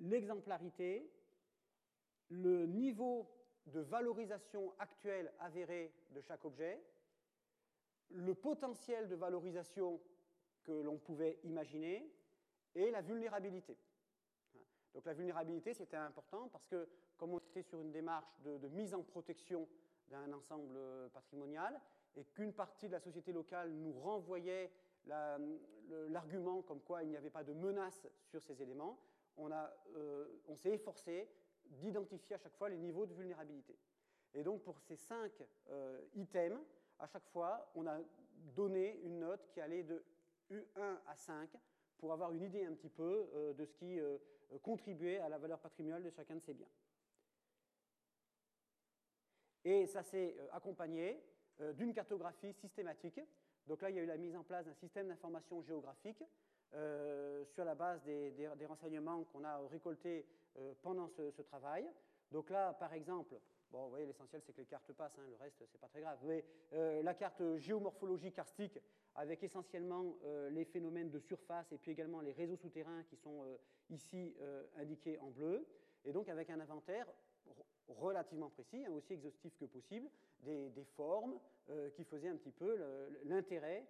l'exemplarité, 0.00 1.10
le 2.28 2.66
niveau 2.66 3.30
de 3.66 3.80
valorisation 3.80 4.74
actuelle 4.78 5.32
avérée 5.38 5.92
de 6.10 6.20
chaque 6.20 6.44
objet, 6.44 6.82
le 8.10 8.34
potentiel 8.34 9.08
de 9.08 9.14
valorisation 9.14 10.00
que 10.64 10.72
l'on 10.72 10.98
pouvait 10.98 11.38
imaginer 11.44 12.10
et 12.74 12.90
la 12.90 13.00
vulnérabilité. 13.00 13.76
Donc 14.94 15.06
la 15.06 15.14
vulnérabilité, 15.14 15.74
c'était 15.74 15.96
important 15.96 16.48
parce 16.48 16.66
que 16.66 16.88
comme 17.16 17.32
on 17.32 17.38
était 17.38 17.62
sur 17.62 17.80
une 17.80 17.92
démarche 17.92 18.40
de, 18.42 18.68
mise 18.68 18.94
en 18.94 19.02
protection 19.02 19.68
d'un 20.08 20.32
ensemble 20.32 20.78
patrimonial, 21.12 21.80
et 22.16 22.24
qu'une 22.26 22.52
partie 22.52 22.86
de 22.86 22.92
la 22.92 23.00
société 23.00 23.32
locale 23.32 23.72
nous 23.72 23.92
renvoyait 23.92 24.70
l'argument 25.06 26.62
comme 26.62 26.80
quoi 26.80 27.02
il 27.02 27.10
n'y 27.10 27.16
avait 27.16 27.30
pas 27.30 27.44
de 27.44 27.52
menace 27.52 28.06
sur 28.24 28.42
ces 28.42 28.62
éléments, 28.62 28.98
on, 29.36 29.50
euh, 29.50 30.26
on 30.48 30.56
s'est 30.56 30.72
efforcé 30.72 31.28
d'identifier 31.64 32.36
à 32.36 32.38
chaque 32.38 32.54
fois 32.56 32.68
les 32.68 32.78
niveaux 32.78 33.06
de 33.06 33.14
vulnérabilité. 33.14 33.76
Et 34.34 34.42
donc 34.42 34.62
pour 34.62 34.78
ces 34.80 34.96
cinq 34.96 35.32
euh, 35.70 36.00
items, 36.14 36.60
à 36.98 37.06
chaque 37.06 37.26
fois, 37.26 37.70
on 37.74 37.86
a 37.86 37.98
donné 38.54 39.00
une 39.02 39.20
note 39.20 39.46
qui 39.48 39.60
allait 39.60 39.82
de 39.82 40.04
U1 40.50 40.98
à 41.06 41.16
5 41.16 41.50
pour 41.98 42.12
avoir 42.12 42.32
une 42.32 42.42
idée 42.42 42.64
un 42.64 42.74
petit 42.74 42.90
peu 42.90 43.54
de 43.56 43.64
ce 43.64 43.72
qui 43.72 43.98
contribuait 44.62 45.18
à 45.18 45.28
la 45.28 45.38
valeur 45.38 45.58
patrimoniale 45.58 46.02
de 46.02 46.10
chacun 46.10 46.36
de 46.36 46.40
ces 46.40 46.54
biens. 46.54 46.68
Et 49.64 49.86
ça 49.86 50.02
s'est 50.02 50.36
accompagné 50.52 51.18
d'une 51.74 51.94
cartographie 51.94 52.52
systématique. 52.52 53.20
Donc 53.66 53.82
là, 53.82 53.90
il 53.90 53.96
y 53.96 53.98
a 53.98 54.02
eu 54.02 54.06
la 54.06 54.16
mise 54.16 54.36
en 54.36 54.42
place 54.42 54.66
d'un 54.66 54.74
système 54.74 55.08
d'information 55.08 55.62
géographique 55.62 56.22
sur 57.54 57.64
la 57.64 57.74
base 57.74 58.02
des, 58.02 58.66
renseignements 58.66 59.22
qu'on 59.24 59.44
a 59.44 59.58
récoltés 59.68 60.26
pendant 60.82 61.08
ce, 61.08 61.42
travail. 61.42 61.86
Donc 62.32 62.50
là, 62.50 62.72
par 62.74 62.92
exemple, 62.92 63.36
Bon, 63.74 63.86
vous 63.86 63.90
voyez, 63.90 64.06
l'essentiel, 64.06 64.40
c'est 64.46 64.52
que 64.52 64.60
les 64.60 64.66
cartes 64.66 64.92
passent, 64.92 65.18
hein, 65.18 65.26
le 65.28 65.34
reste, 65.34 65.64
c'est 65.66 65.80
pas 65.80 65.88
très 65.88 66.00
grave. 66.00 66.16
Mais 66.22 66.44
euh, 66.74 67.02
la 67.02 67.12
carte 67.12 67.42
géomorphologie 67.56 68.30
karstique, 68.30 68.78
avec 69.16 69.42
essentiellement 69.42 70.16
euh, 70.22 70.48
les 70.50 70.64
phénomènes 70.64 71.10
de 71.10 71.18
surface 71.18 71.72
et 71.72 71.78
puis 71.78 71.90
également 71.90 72.20
les 72.20 72.30
réseaux 72.30 72.56
souterrains 72.56 73.02
qui 73.02 73.16
sont 73.16 73.42
euh, 73.42 73.56
ici 73.90 74.32
indiqués 74.76 75.18
en 75.18 75.30
bleu, 75.30 75.66
et 76.04 76.12
donc 76.12 76.28
avec 76.28 76.50
un 76.50 76.60
inventaire 76.60 77.08
relativement 77.88 78.50
précis, 78.50 78.84
hein, 78.84 78.92
aussi 78.92 79.12
exhaustif 79.12 79.56
que 79.56 79.64
possible, 79.64 80.08
des, 80.40 80.84
formes 80.96 81.38
qui 81.94 82.04
faisaient 82.04 82.28
un 82.28 82.36
petit 82.36 82.50
peu 82.50 82.78
l'intérêt 83.24 83.86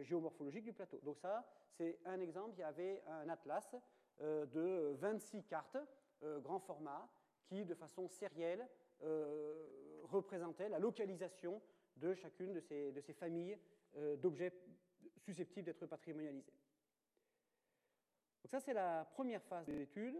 géomorphologique 0.00 0.64
du 0.64 0.72
plateau. 0.72 0.98
Donc 1.02 1.18
ça, 1.18 1.46
c'est 1.76 1.98
un 2.06 2.20
exemple, 2.20 2.54
il 2.56 2.60
y 2.60 2.64
avait 2.64 3.02
un 3.06 3.28
atlas 3.28 3.74
de 4.20 4.94
26 4.98 5.44
cartes, 5.44 5.76
grand 6.22 6.58
format, 6.58 7.10
qui, 7.50 7.64
de 7.64 7.74
façon 7.74 8.08
sérielle, 8.08 8.66
euh, 9.02 10.02
représentait 10.04 10.68
la 10.68 10.78
localisation 10.78 11.60
de 11.96 12.14
chacune 12.14 12.52
de 12.52 12.60
ces, 12.60 13.12
familles 13.12 13.58
euh, 13.96 14.16
d'objets 14.16 14.52
susceptibles 15.18 15.66
d'être 15.66 15.86
patrimonialisés. 15.86 16.52
Donc 18.42 18.50
ça, 18.50 18.60
c'est 18.60 18.72
la 18.72 19.04
première 19.04 19.42
phase 19.42 19.66
de 19.66 19.72
l'étude. 19.72 20.16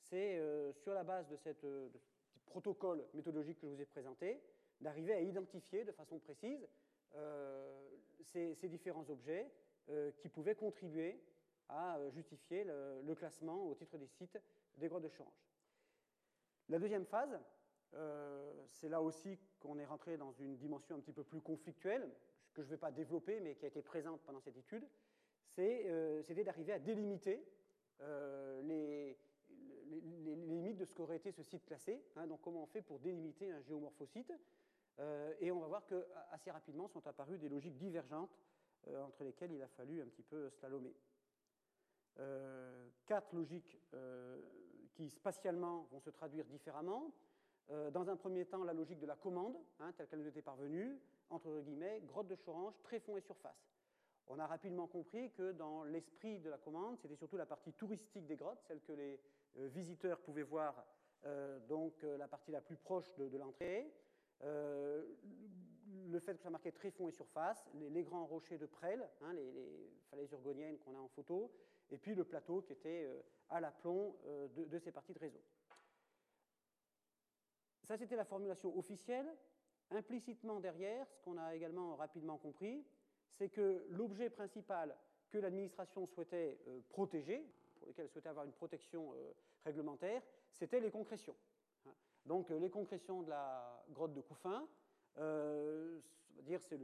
C'est 0.00 0.38
euh, 0.38 0.72
sur 0.72 0.92
la 0.92 1.04
base 1.04 1.28
de, 1.28 1.36
cette, 1.36 1.64
protocole 2.50 3.04
méthodologique 3.14 3.58
que 3.58 3.66
je 3.66 3.72
vous 3.72 3.80
ai 3.80 3.86
présenté, 3.86 4.42
d'arriver 4.80 5.14
à 5.14 5.20
identifier 5.20 5.84
de 5.84 5.92
façon 5.92 6.18
précise 6.18 6.68
ces, 8.22 8.54
ces, 8.54 8.68
différents 8.68 9.08
objets 9.08 9.50
qui 10.18 10.28
pouvaient 10.28 10.54
contribuer 10.54 11.20
à 11.70 11.98
justifier 12.10 12.64
le, 12.64 13.14
classement 13.14 13.66
au 13.66 13.74
titre 13.74 13.98
des 13.98 14.06
sites 14.06 14.38
des 14.76 14.88
grottes 14.88 15.02
de 15.02 15.08
change. 15.08 15.44
La 16.68 16.78
deuxième 16.78 17.06
phase, 17.06 17.38
euh, 17.94 18.52
c'est 18.66 18.88
là 18.88 19.02
aussi 19.02 19.38
qu'on 19.58 19.78
est 19.78 19.84
rentré 19.84 20.16
dans 20.16 20.32
une 20.32 20.56
dimension 20.56 20.96
un 20.96 21.00
petit 21.00 21.12
peu 21.12 21.24
plus 21.24 21.40
conflictuelle, 21.40 22.08
que 22.52 22.62
je 22.62 22.68
ne 22.68 22.74
vais 22.74 22.78
pas 22.78 22.90
développer, 22.90 23.40
mais 23.40 23.54
qui 23.54 23.64
a 23.64 23.68
été 23.68 23.82
présente 23.82 24.20
pendant 24.22 24.40
cette 24.40 24.56
étude, 24.56 24.84
euh, 25.58 26.22
c'était 26.22 26.44
d'arriver 26.44 26.72
à 26.72 26.78
délimiter 26.78 27.44
euh, 28.00 28.62
les, 29.86 30.34
limites 30.34 30.76
de 30.76 30.84
ce 30.84 30.92
qu'aurait 30.92 31.16
été 31.16 31.32
ce 31.32 31.42
site 31.42 31.64
classé. 31.64 32.02
Hein. 32.16 32.26
donc 32.26 32.40
comment 32.40 32.62
on 32.62 32.66
fait 32.66 32.82
pour 32.82 32.98
délimiter 32.98 33.50
un 33.50 33.60
géomorphocyte 33.60 34.32
Et 35.40 35.50
on 35.50 35.60
va 35.60 35.66
voir 35.66 35.86
qu'assez 35.86 36.50
rapidement 36.50 36.88
sont 36.88 37.06
apparues 37.06 37.38
des 37.38 37.48
logiques 37.48 37.76
divergentes 37.76 38.38
entre 38.86 39.24
lesquelles 39.24 39.52
il 39.52 39.62
a 39.62 39.68
fallu 39.68 40.00
un 40.00 40.06
petit 40.06 40.22
peu 40.22 40.50
slalomer. 40.50 40.94
quatre 43.06 43.34
logiques 43.34 43.80
qui 44.94 45.08
spatialement 45.08 45.86
vont 45.90 46.00
se 46.00 46.10
traduire 46.10 46.44
différemment. 46.44 47.12
Euh, 47.70 47.90
dans 47.90 48.10
un 48.10 48.16
premier 48.16 48.44
temps, 48.46 48.64
la 48.64 48.72
logique 48.72 48.98
de 48.98 49.06
la 49.06 49.16
commande, 49.16 49.56
hein, 49.78 49.92
telle 49.96 50.08
qu'elle 50.08 50.18
nous 50.18 50.26
était 50.26 50.42
parvenue, 50.42 50.98
entre 51.30 51.60
guillemets, 51.60 52.00
grotte 52.04 52.26
de 52.26 52.34
Chorange, 52.34 52.74
tréfonds 52.82 53.16
et 53.16 53.20
surface. 53.20 53.69
On 54.32 54.38
a 54.38 54.46
rapidement 54.46 54.86
compris 54.86 55.32
que 55.32 55.50
dans 55.50 55.82
l'esprit 55.82 56.38
de 56.38 56.48
la 56.48 56.56
commande, 56.56 56.96
c'était 57.00 57.16
surtout 57.16 57.36
la 57.36 57.46
partie 57.46 57.72
touristique 57.72 58.26
des 58.26 58.36
grottes, 58.36 58.62
celle 58.68 58.80
que 58.80 58.92
les 58.92 59.18
euh, 59.58 59.66
visiteurs 59.66 60.20
pouvaient 60.20 60.44
voir, 60.44 60.86
euh, 61.24 61.58
donc 61.66 62.00
la 62.02 62.28
partie 62.28 62.52
la 62.52 62.60
plus 62.60 62.76
proche 62.76 63.12
de, 63.16 63.36
l'entrée. 63.36 63.92
le 64.40 66.20
fait 66.20 66.36
que 66.36 66.42
ça 66.42 66.50
marquait 66.50 66.70
tréfonds 66.70 67.08
et 67.08 67.12
surface, 67.12 67.68
les, 67.74 68.04
grands 68.04 68.24
rochers 68.24 68.56
de 68.56 68.66
Presles, 68.66 69.08
hein, 69.20 69.32
les, 69.32 69.90
falaises 70.10 70.30
urgoniennes 70.30 70.78
qu'on 70.78 70.94
a 70.94 71.00
en 71.00 71.08
photo, 71.08 71.50
et 71.90 71.98
puis 71.98 72.14
le 72.14 72.22
plateau 72.22 72.62
qui 72.62 72.72
était 72.72 73.08
à 73.48 73.60
l'aplomb 73.60 74.14
de, 74.54 74.64
de 74.64 74.78
ces 74.78 74.92
parties 74.92 75.12
de 75.12 75.18
réseau. 75.18 75.42
Ça, 77.82 77.96
c'était 77.96 78.14
la 78.14 78.24
formulation 78.24 78.78
officielle. 78.78 79.26
Implicitement 79.90 80.60
derrière, 80.60 81.10
ce 81.10 81.20
qu'on 81.22 81.36
a 81.36 81.56
également 81.56 81.96
rapidement 81.96 82.38
compris, 82.38 82.86
c'est 83.32 83.48
que 83.48 83.84
l'objet 83.90 84.30
principal 84.30 84.96
que 85.30 85.38
l'administration 85.38 86.06
souhaitait 86.06 86.58
euh, 86.68 86.80
protéger, 86.88 87.46
pour 87.78 87.88
lequel 87.88 88.04
elle 88.04 88.10
souhaitait 88.10 88.28
avoir 88.28 88.44
une 88.44 88.52
protection 88.52 89.14
euh, 89.14 89.32
réglementaire, 89.64 90.22
c'était 90.52 90.80
les 90.80 90.90
concrétions. 90.90 91.36
Hein. 91.86 91.92
Donc 92.26 92.50
euh, 92.50 92.58
les 92.58 92.70
concrétions 92.70 93.22
de 93.22 93.30
la 93.30 93.84
grotte 93.90 94.12
de 94.12 94.20
Couffin, 94.20 94.66
dire 96.42 96.62
c'est 96.62 96.78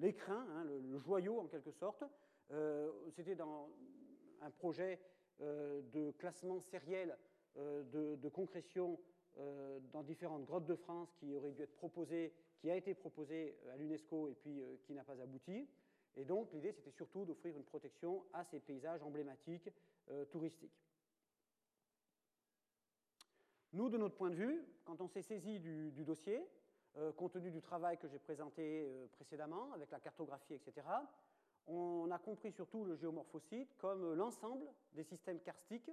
l'écrin, 0.00 0.44
le, 0.46 0.52
hein, 0.52 0.64
le, 0.64 0.98
joyau 0.98 1.38
en 1.38 1.46
quelque 1.46 1.70
sorte. 1.70 2.04
c'était 3.10 3.36
dans 3.36 3.70
un 4.42 4.50
projet 4.50 5.00
de 5.40 6.10
classement 6.18 6.60
sériel 6.60 7.16
de, 7.56 8.16
de 8.16 8.28
concrétion 8.28 8.98
euh, 9.38 9.78
dans 9.92 10.02
différentes 10.02 10.46
grottes 10.46 10.64
de 10.64 10.74
France 10.74 11.12
qui 11.18 11.34
aurait 11.34 11.50
dû 11.50 11.60
être 11.60 11.76
proposé, 11.76 12.32
qui 12.58 12.70
a 12.70 12.76
été 12.76 12.94
proposé 12.94 13.56
euh, 13.66 13.74
à 13.74 13.76
l'UNESCO 13.76 14.28
et 14.28 14.34
puis 14.34 14.60
euh, 14.60 14.76
qui 14.84 14.94
n'a 14.94 15.04
pas 15.04 15.20
abouti. 15.20 15.68
Et 16.16 16.24
donc 16.24 16.52
l'idée, 16.52 16.72
c'était 16.72 16.90
surtout 16.90 17.24
d'offrir 17.24 17.56
une 17.56 17.64
protection 17.64 18.24
à 18.32 18.44
ces 18.44 18.60
paysages 18.60 19.02
emblématiques 19.02 19.68
touristiques. 20.30 20.80
Nous, 23.72 23.90
de 23.90 23.98
notre 23.98 24.14
point 24.14 24.30
de 24.30 24.36
vue, 24.36 24.64
quand 24.84 24.98
on 25.02 25.08
s'est 25.08 25.20
saisi 25.20 25.58
du, 25.58 26.04
dossier, 26.04 26.40
compte 27.16 27.32
tenu 27.32 27.50
du 27.50 27.60
travail 27.60 27.98
que 27.98 28.08
j'ai 28.08 28.18
présenté 28.18 28.88
précédemment, 29.12 29.74
avec 29.74 29.90
la 29.90 30.00
cartographie, 30.00 30.54
etc., 30.54 30.86
on 31.66 32.10
a 32.10 32.18
compris 32.18 32.52
surtout 32.52 32.84
le 32.84 32.96
géomorphocyte 32.96 33.76
comme 33.76 34.14
l'ensemble 34.14 34.66
des 34.94 35.04
systèmes 35.04 35.40
karstiques 35.40 35.90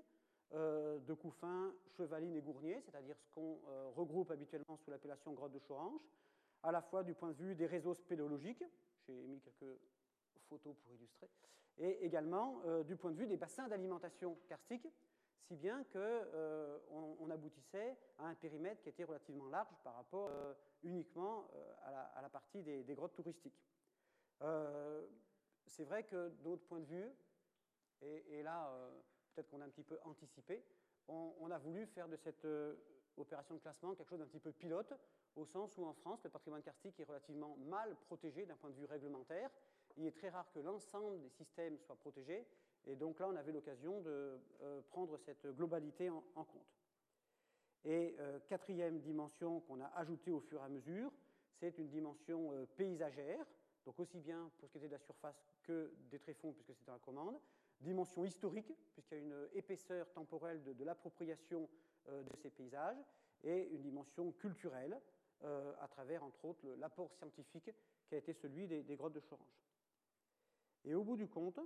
euh, 0.53 0.99
de 0.99 1.13
Couffin, 1.15 1.73
Chevaline 1.97 2.35
et 2.35 2.41
Gournier, 2.41 2.79
c'est-à-dire 2.81 3.15
ce 3.17 3.27
qu'on 3.33 3.59
euh, 3.67 3.89
regroupe 3.95 4.29
habituellement 4.29 4.77
sous 4.77 4.91
l'appellation 4.91 5.33
grotte 5.33 5.51
de 5.51 5.57
Chorange, 5.57 6.01
à 6.63 6.71
la 6.71 6.81
fois 6.81 7.03
du 7.03 7.13
point 7.13 7.29
de 7.29 7.35
vue 7.35 7.55
des 7.55 7.65
réseaux 7.65 7.93
spéléologiques, 7.93 8.63
j'ai 9.05 9.27
mis 9.27 9.39
quelques 9.39 9.77
photos 10.49 10.75
pour 10.77 10.93
illustrer, 10.93 11.29
et 11.77 12.05
également 12.05 12.61
euh, 12.65 12.83
du 12.83 12.95
point 12.95 13.11
de 13.11 13.17
vue 13.17 13.27
des 13.27 13.37
bassins 13.37 13.67
d'alimentation 13.67 14.37
karstique, 14.47 14.87
si 15.47 15.55
bien 15.55 15.83
qu'on 15.91 17.17
on 17.19 17.29
aboutissait 17.29 17.97
à 18.17 18.27
un 18.27 18.35
périmètre 18.35 18.81
qui 18.81 18.89
était 18.89 19.03
relativement 19.03 19.49
large 19.49 19.75
par 19.83 19.95
rapport 19.95 20.31
uniquement 20.83 21.49
à 21.83 22.21
la, 22.21 22.29
partie 22.29 22.63
des, 22.63 22.95
grottes 22.95 23.13
touristiques. 23.13 23.61
C'est 25.65 25.83
vrai 25.83 26.03
que 26.05 26.29
d'autres 26.43 26.63
points 26.63 26.79
de 26.79 26.85
vue, 26.85 27.11
et 28.01 28.41
là 28.41 28.71
peut-être 29.33 29.49
qu'on 29.49 29.61
a 29.61 29.65
un 29.65 29.69
petit 29.69 29.83
peu 29.83 29.99
anticipé, 30.03 30.63
on, 31.07 31.51
a 31.51 31.57
voulu 31.57 31.85
faire 31.87 32.07
de 32.07 32.15
cette 32.15 32.45
euh, 32.45 32.75
opération 33.17 33.55
de 33.55 33.59
classement 33.59 33.93
quelque 33.95 34.09
chose 34.09 34.19
d'un 34.19 34.27
petit 34.27 34.39
peu 34.39 34.51
pilote, 34.51 34.93
au 35.35 35.45
sens 35.45 35.77
où 35.77 35.85
en 35.85 35.93
France, 35.93 36.23
le 36.23 36.29
patrimoine 36.29 36.61
karstique 36.61 36.99
est 36.99 37.03
relativement 37.03 37.57
mal 37.57 37.95
protégé 38.05 38.45
d'un 38.45 38.55
point 38.55 38.69
de 38.69 38.75
vue 38.75 38.85
réglementaire. 38.85 39.49
Il 39.97 40.05
est 40.05 40.11
très 40.11 40.29
rare 40.29 40.51
que 40.51 40.59
l'ensemble 40.59 41.21
des 41.21 41.29
systèmes 41.29 41.77
soient 41.79 41.95
protégés, 41.95 42.47
et 42.85 42.95
donc 42.95 43.19
là, 43.19 43.29
on 43.29 43.35
avait 43.35 43.51
l'occasion 43.51 44.01
de 44.01 44.39
euh, 44.61 44.81
prendre 44.89 45.17
cette 45.17 45.47
globalité 45.55 46.09
en, 46.09 46.21
compte. 46.35 46.77
Et 47.85 48.15
euh, 48.19 48.39
quatrième 48.47 48.99
dimension 48.99 49.61
qu'on 49.61 49.81
a 49.81 49.87
ajoutée 49.95 50.31
au 50.31 50.39
fur 50.39 50.61
et 50.61 50.65
à 50.65 50.69
mesure, 50.69 51.11
c'est 51.59 51.77
une 51.77 51.89
dimension 51.89 52.51
paysagère, 52.75 53.45
donc 53.85 53.99
aussi 53.99 54.19
bien 54.19 54.51
pour 54.57 54.67
ce 54.67 54.73
qui 54.73 54.77
était 54.79 54.87
de 54.87 54.93
la 54.93 54.99
surface 54.99 55.45
que 55.63 55.93
des 56.09 56.19
tréfonds, 56.19 56.51
puisque 56.51 56.73
c'était 56.73 56.91
la 56.91 56.99
commande, 56.99 57.39
dimension 57.79 58.25
historique, 58.25 58.73
puisqu'il 58.93 59.15
y 59.15 59.17
a 59.17 59.23
une 59.23 59.47
épaisseur 59.53 60.11
temporelle 60.11 60.63
de, 60.63 60.83
l'appropriation 60.83 61.63
euh, 61.63 61.67
de 62.07 62.35
ces 62.41 62.49
paysages, 62.49 62.97
et 63.43 63.69
une 63.71 63.81
dimension 63.81 64.31
culturelle, 64.31 64.99
euh, 65.43 65.73
à 65.81 65.87
travers, 65.87 66.23
entre 66.23 66.45
autres, 66.45 66.65
l'apport 66.77 67.11
scientifique 67.11 67.69
qui 68.07 68.15
a 68.15 68.17
été 68.17 68.33
celui 68.33 68.65
des, 68.67 68.95
grottes 68.95 69.13
de 69.13 69.19
Chorange. 69.19 69.59
Et 70.85 70.95
au 70.95 71.03
bout 71.03 71.17
du 71.17 71.27
compte, 71.27 71.59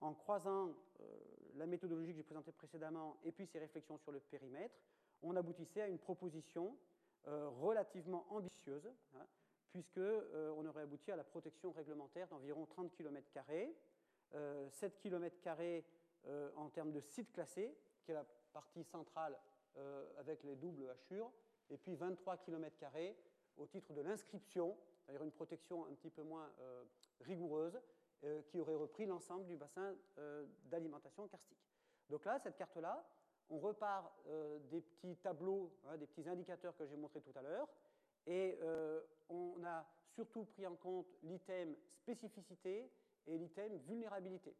en 0.00 0.14
croisant 0.14 0.74
euh, 1.00 1.18
la 1.56 1.66
méthodologie 1.66 2.12
que 2.12 2.16
j'ai 2.16 2.22
présentée 2.22 2.52
précédemment 2.52 3.18
et 3.22 3.32
puis 3.32 3.46
ces 3.46 3.58
réflexions 3.58 3.98
sur 3.98 4.10
le 4.10 4.20
périmètre, 4.20 4.74
on 5.22 5.36
aboutissait 5.36 5.82
à 5.82 5.88
une 5.88 5.98
proposition 5.98 6.76
relativement 7.26 8.26
ambitieuse, 8.28 8.86
hein, 9.14 9.26
puisqu'on 9.70 10.66
aurait 10.66 10.82
abouti 10.82 11.10
à 11.10 11.16
la 11.16 11.24
protection 11.24 11.72
réglementaire 11.72 12.28
d'environ 12.28 12.66
30 12.66 12.92
km 12.92 13.26
7 14.68 14.98
km 14.98 15.34
en 16.54 16.68
termes 16.68 16.92
de 16.92 17.00
sites 17.00 17.32
classés, 17.32 17.74
qui 18.02 18.10
est 18.10 18.14
la 18.14 18.26
partie 18.52 18.84
centrale 18.84 19.38
euh, 19.76 20.06
avec 20.18 20.42
les 20.44 20.56
doubles 20.56 20.88
hachures, 20.90 21.30
et 21.70 21.76
puis 21.76 21.94
23 21.94 22.38
km 22.38 22.76
au 23.56 23.66
titre 23.66 23.92
de 23.92 24.00
l'inscription, 24.00 24.76
c'est-à-dire 25.00 25.24
une 25.24 25.32
protection 25.32 25.86
un 25.86 25.94
petit 25.94 26.10
peu 26.10 26.22
moins 26.22 26.50
euh, 26.60 26.84
rigoureuse, 27.20 27.78
qui 28.46 28.58
aurait 28.58 28.74
repris 28.74 29.04
l'ensemble 29.04 29.44
du 29.44 29.54
bassin 29.54 29.94
d'alimentation 30.64 31.28
karstique. 31.28 31.58
Donc 32.08 32.24
là, 32.24 32.38
cette 32.38 32.56
carte-là, 32.56 33.06
on 33.50 33.58
repart 33.58 34.10
des 34.70 34.80
petits 34.80 35.16
tableaux, 35.16 35.76
hein, 35.84 35.98
des 35.98 36.06
petits 36.06 36.26
indicateurs 36.26 36.74
que 36.74 36.86
j'ai 36.86 36.96
montrés 36.96 37.20
tout 37.20 37.38
à 37.38 37.42
l'heure, 37.42 37.68
et 38.26 38.58
on 39.28 39.62
a 39.62 39.86
surtout 40.14 40.46
pris 40.46 40.66
en 40.66 40.74
compte 40.74 41.06
l'item 41.22 41.76
spécificité 42.00 42.90
et 43.26 43.36
l'item 43.36 43.76
vulnérabilité. 43.86 44.56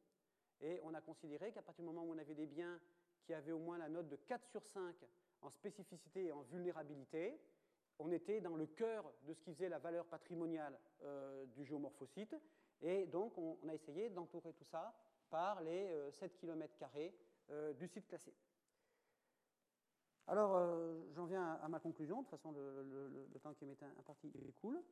Et 0.60 0.80
on 0.82 0.94
a 0.94 1.00
considéré 1.00 1.52
qu'à 1.52 1.62
partir 1.62 1.84
du 1.84 1.90
moment 1.90 2.04
où 2.04 2.14
on 2.14 2.18
avait 2.18 2.34
des 2.34 2.46
biens 2.46 2.80
qui 3.24 3.34
avaient 3.34 3.52
au 3.52 3.58
moins 3.58 3.78
la 3.78 3.88
note 3.88 4.08
de 4.08 4.16
4 4.16 4.46
sur 4.48 4.64
5 4.66 4.94
en 5.42 5.50
spécificité 5.50 6.26
et 6.26 6.32
en 6.32 6.42
vulnérabilité, 6.42 7.38
on 7.98 8.10
était 8.10 8.40
dans 8.40 8.56
le 8.56 8.66
cœur 8.66 9.04
de 9.22 9.32
ce 9.34 9.40
qui 9.42 9.52
faisait 9.52 9.68
la 9.68 9.78
valeur 9.78 10.06
patrimoniale 10.06 10.78
euh, 11.02 11.44
du 11.46 11.64
géomorphocyte. 11.64 12.34
Et 12.82 13.06
donc, 13.06 13.36
on, 13.38 13.56
a 13.68 13.74
essayé 13.74 14.10
d'entourer 14.10 14.52
tout 14.52 14.64
ça 14.64 14.94
par 15.30 15.62
les 15.62 16.10
7 16.12 16.32
euh, 16.32 16.38
km 16.40 16.72
euh, 17.50 17.72
du 17.74 17.86
site 17.88 18.06
classé. 18.06 18.34
Alors, 20.26 20.58
j'en 21.12 21.26
viens 21.26 21.58
à, 21.62 21.68
ma 21.68 21.78
conclusion. 21.78 22.22
De 22.22 22.22
toute 22.22 22.30
façon, 22.30 22.52
le, 22.52 23.38
temps 23.42 23.52
qui 23.52 23.66
m'est 23.66 23.82
imparti 23.82 24.28
est 24.28 24.52
cool. 24.52 24.82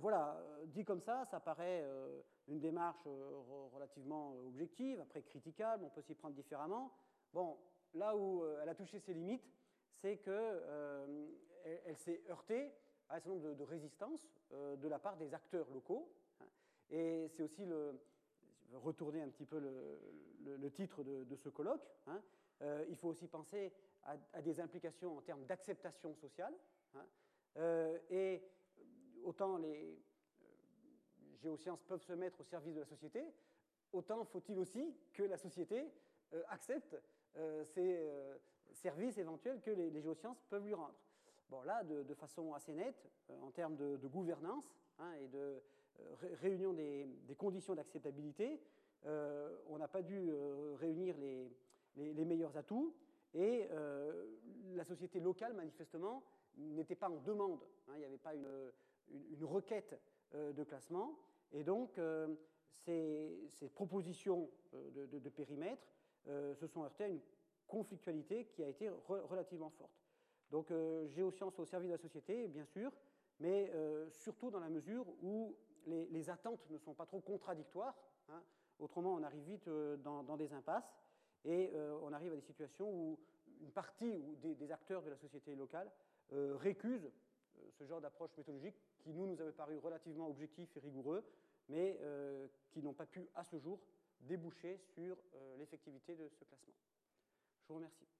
voilà, 0.00 0.42
dit 0.68 0.86
comme 0.86 1.02
ça, 1.02 1.26
ça 1.26 1.38
paraît 1.38 1.84
une 2.48 2.58
démarche 2.58 3.06
relativement 3.74 4.34
objective, 4.46 5.00
après 5.00 5.20
critiquable, 5.20 5.84
on 5.84 5.90
peut 5.90 6.00
s'y 6.00 6.14
prendre 6.14 6.34
différemment. 6.34 6.94
Là 7.94 8.16
où 8.16 8.44
elle 8.62 8.68
a 8.68 8.74
touché 8.74 8.98
ses 8.98 9.14
limites, 9.14 9.48
c'est 10.00 10.18
qu'elle 10.18 10.62
elle, 11.84 11.96
s'est 11.96 12.22
heurtée 12.28 12.72
à 13.08 13.16
un 13.16 13.20
certain 13.20 13.30
nombre 13.30 13.54
de, 13.54 13.64
résistances 13.64 14.28
de 14.50 14.88
la 14.88 14.98
part 14.98 15.16
des 15.16 15.34
acteurs 15.34 15.70
locaux. 15.70 16.12
Et 16.90 17.28
c'est 17.28 17.42
aussi 17.42 17.64
le, 17.64 18.00
retourner 18.74 19.22
un 19.22 19.28
petit 19.28 19.46
peu 19.46 19.58
le, 19.58 20.70
titre 20.70 21.02
de, 21.04 21.36
ce 21.36 21.48
colloque. 21.48 21.88
Hein. 22.06 22.20
il 22.88 22.96
faut 22.96 23.08
aussi 23.08 23.28
penser 23.28 23.72
à, 24.04 24.42
des 24.42 24.60
implications 24.60 25.16
en 25.16 25.22
termes 25.22 25.44
d'acceptation 25.46 26.14
sociale. 26.14 26.54
Hein. 26.94 27.98
et 28.10 28.42
autant 29.24 29.58
les 29.58 29.98
géosciences 31.36 31.82
peuvent 31.82 32.02
se 32.02 32.12
mettre 32.12 32.40
au 32.40 32.44
service 32.44 32.74
de 32.74 32.80
la 32.80 32.86
société, 32.86 33.24
autant 33.92 34.24
faut-il 34.24 34.58
aussi 34.58 34.94
que 35.12 35.22
la 35.22 35.36
société 35.36 35.90
accepte 36.48 36.96
ces 37.64 37.98
services 38.72 39.18
éventuels 39.18 39.60
que 39.60 39.70
les, 39.70 40.00
géosciences 40.00 40.42
peuvent 40.48 40.64
lui 40.64 40.74
rendre. 40.74 40.94
Bon, 41.50 41.62
là, 41.62 41.82
de, 41.84 42.14
façon 42.14 42.54
assez 42.54 42.72
nette, 42.72 43.08
en 43.42 43.50
termes 43.50 43.76
de, 43.76 44.06
gouvernance 44.06 44.64
hein, 44.98 45.12
et 45.22 45.28
de 45.28 45.62
réunion 46.40 46.72
des, 46.72 47.08
conditions 47.36 47.74
d'acceptabilité, 47.74 48.60
on 49.04 49.78
n'a 49.78 49.88
pas 49.88 50.02
dû 50.02 50.30
réunir 50.78 51.16
les, 51.18 52.24
meilleurs 52.24 52.56
atouts 52.56 52.94
et 53.34 53.68
la 54.74 54.84
société 54.84 55.20
locale, 55.20 55.54
manifestement, 55.54 56.22
n'était 56.56 56.96
pas 56.96 57.08
en 57.08 57.20
demande. 57.20 57.60
Hein, 57.88 57.92
il 57.94 57.98
n'y 57.98 58.04
avait 58.04 58.18
pas 58.18 58.34
une, 58.34 58.46
requête 59.44 59.98
de 60.34 60.64
classement. 60.64 61.18
Et 61.52 61.62
donc, 61.62 62.00
ces, 62.84 63.68
propositions 63.74 64.50
de 64.72 65.28
périmètre 65.28 65.95
se 66.26 66.66
sont 66.66 66.82
heurtées 66.82 67.04
à 67.04 67.08
une 67.08 67.20
conflictualité 67.66 68.46
qui 68.46 68.62
a 68.62 68.68
été 68.68 68.88
relativement 69.08 69.70
forte. 69.70 70.06
Donc 70.50 70.70
euh, 70.70 71.06
géosciences 71.08 71.58
au 71.58 71.64
service 71.64 71.88
de 71.88 71.94
la 71.94 72.00
société, 72.00 72.48
bien 72.48 72.64
sûr, 72.64 72.92
mais 73.40 73.70
euh, 73.74 74.08
surtout 74.10 74.50
dans 74.50 74.60
la 74.60 74.68
mesure 74.68 75.06
où 75.22 75.56
les, 75.86 76.30
attentes 76.30 76.68
ne 76.70 76.78
sont 76.78 76.94
pas 76.94 77.06
trop 77.06 77.20
contradictoires. 77.20 77.96
Hein. 78.28 78.42
Autrement, 78.78 79.14
on 79.14 79.22
arrive 79.22 79.44
vite 79.44 79.68
euh, 79.68 79.96
dans, 79.96 80.36
des 80.36 80.52
impasses 80.52 80.96
et 81.44 81.72
on 82.02 82.12
arrive 82.12 82.32
à 82.32 82.36
des 82.36 82.42
situations 82.42 82.90
où 82.90 83.20
une 83.60 83.70
partie 83.70 84.16
ou 84.16 84.34
des, 84.34 84.72
acteurs 84.72 85.02
de 85.02 85.10
la 85.10 85.16
société 85.16 85.54
locale 85.54 85.88
récusent 86.32 87.08
ce 87.70 87.84
genre 87.84 88.00
d'approche 88.00 88.36
méthodologique 88.36 88.74
qui, 88.98 89.12
nous, 89.12 89.28
nous 89.28 89.40
avait 89.40 89.52
paru 89.52 89.78
relativement 89.78 90.28
objectif 90.28 90.76
et 90.76 90.80
rigoureux, 90.80 91.24
mais 91.68 92.00
qui 92.72 92.82
n'ont 92.82 92.94
pas 92.94 93.06
pu, 93.06 93.28
à 93.36 93.44
ce 93.44 93.58
jour, 93.58 93.78
déboucher 94.20 94.78
sur 94.94 95.16
l'effectivité 95.58 96.14
de 96.16 96.28
ce 96.28 96.44
classement. 96.44 96.74
Je 97.62 97.68
vous 97.68 97.74
remercie. 97.76 98.15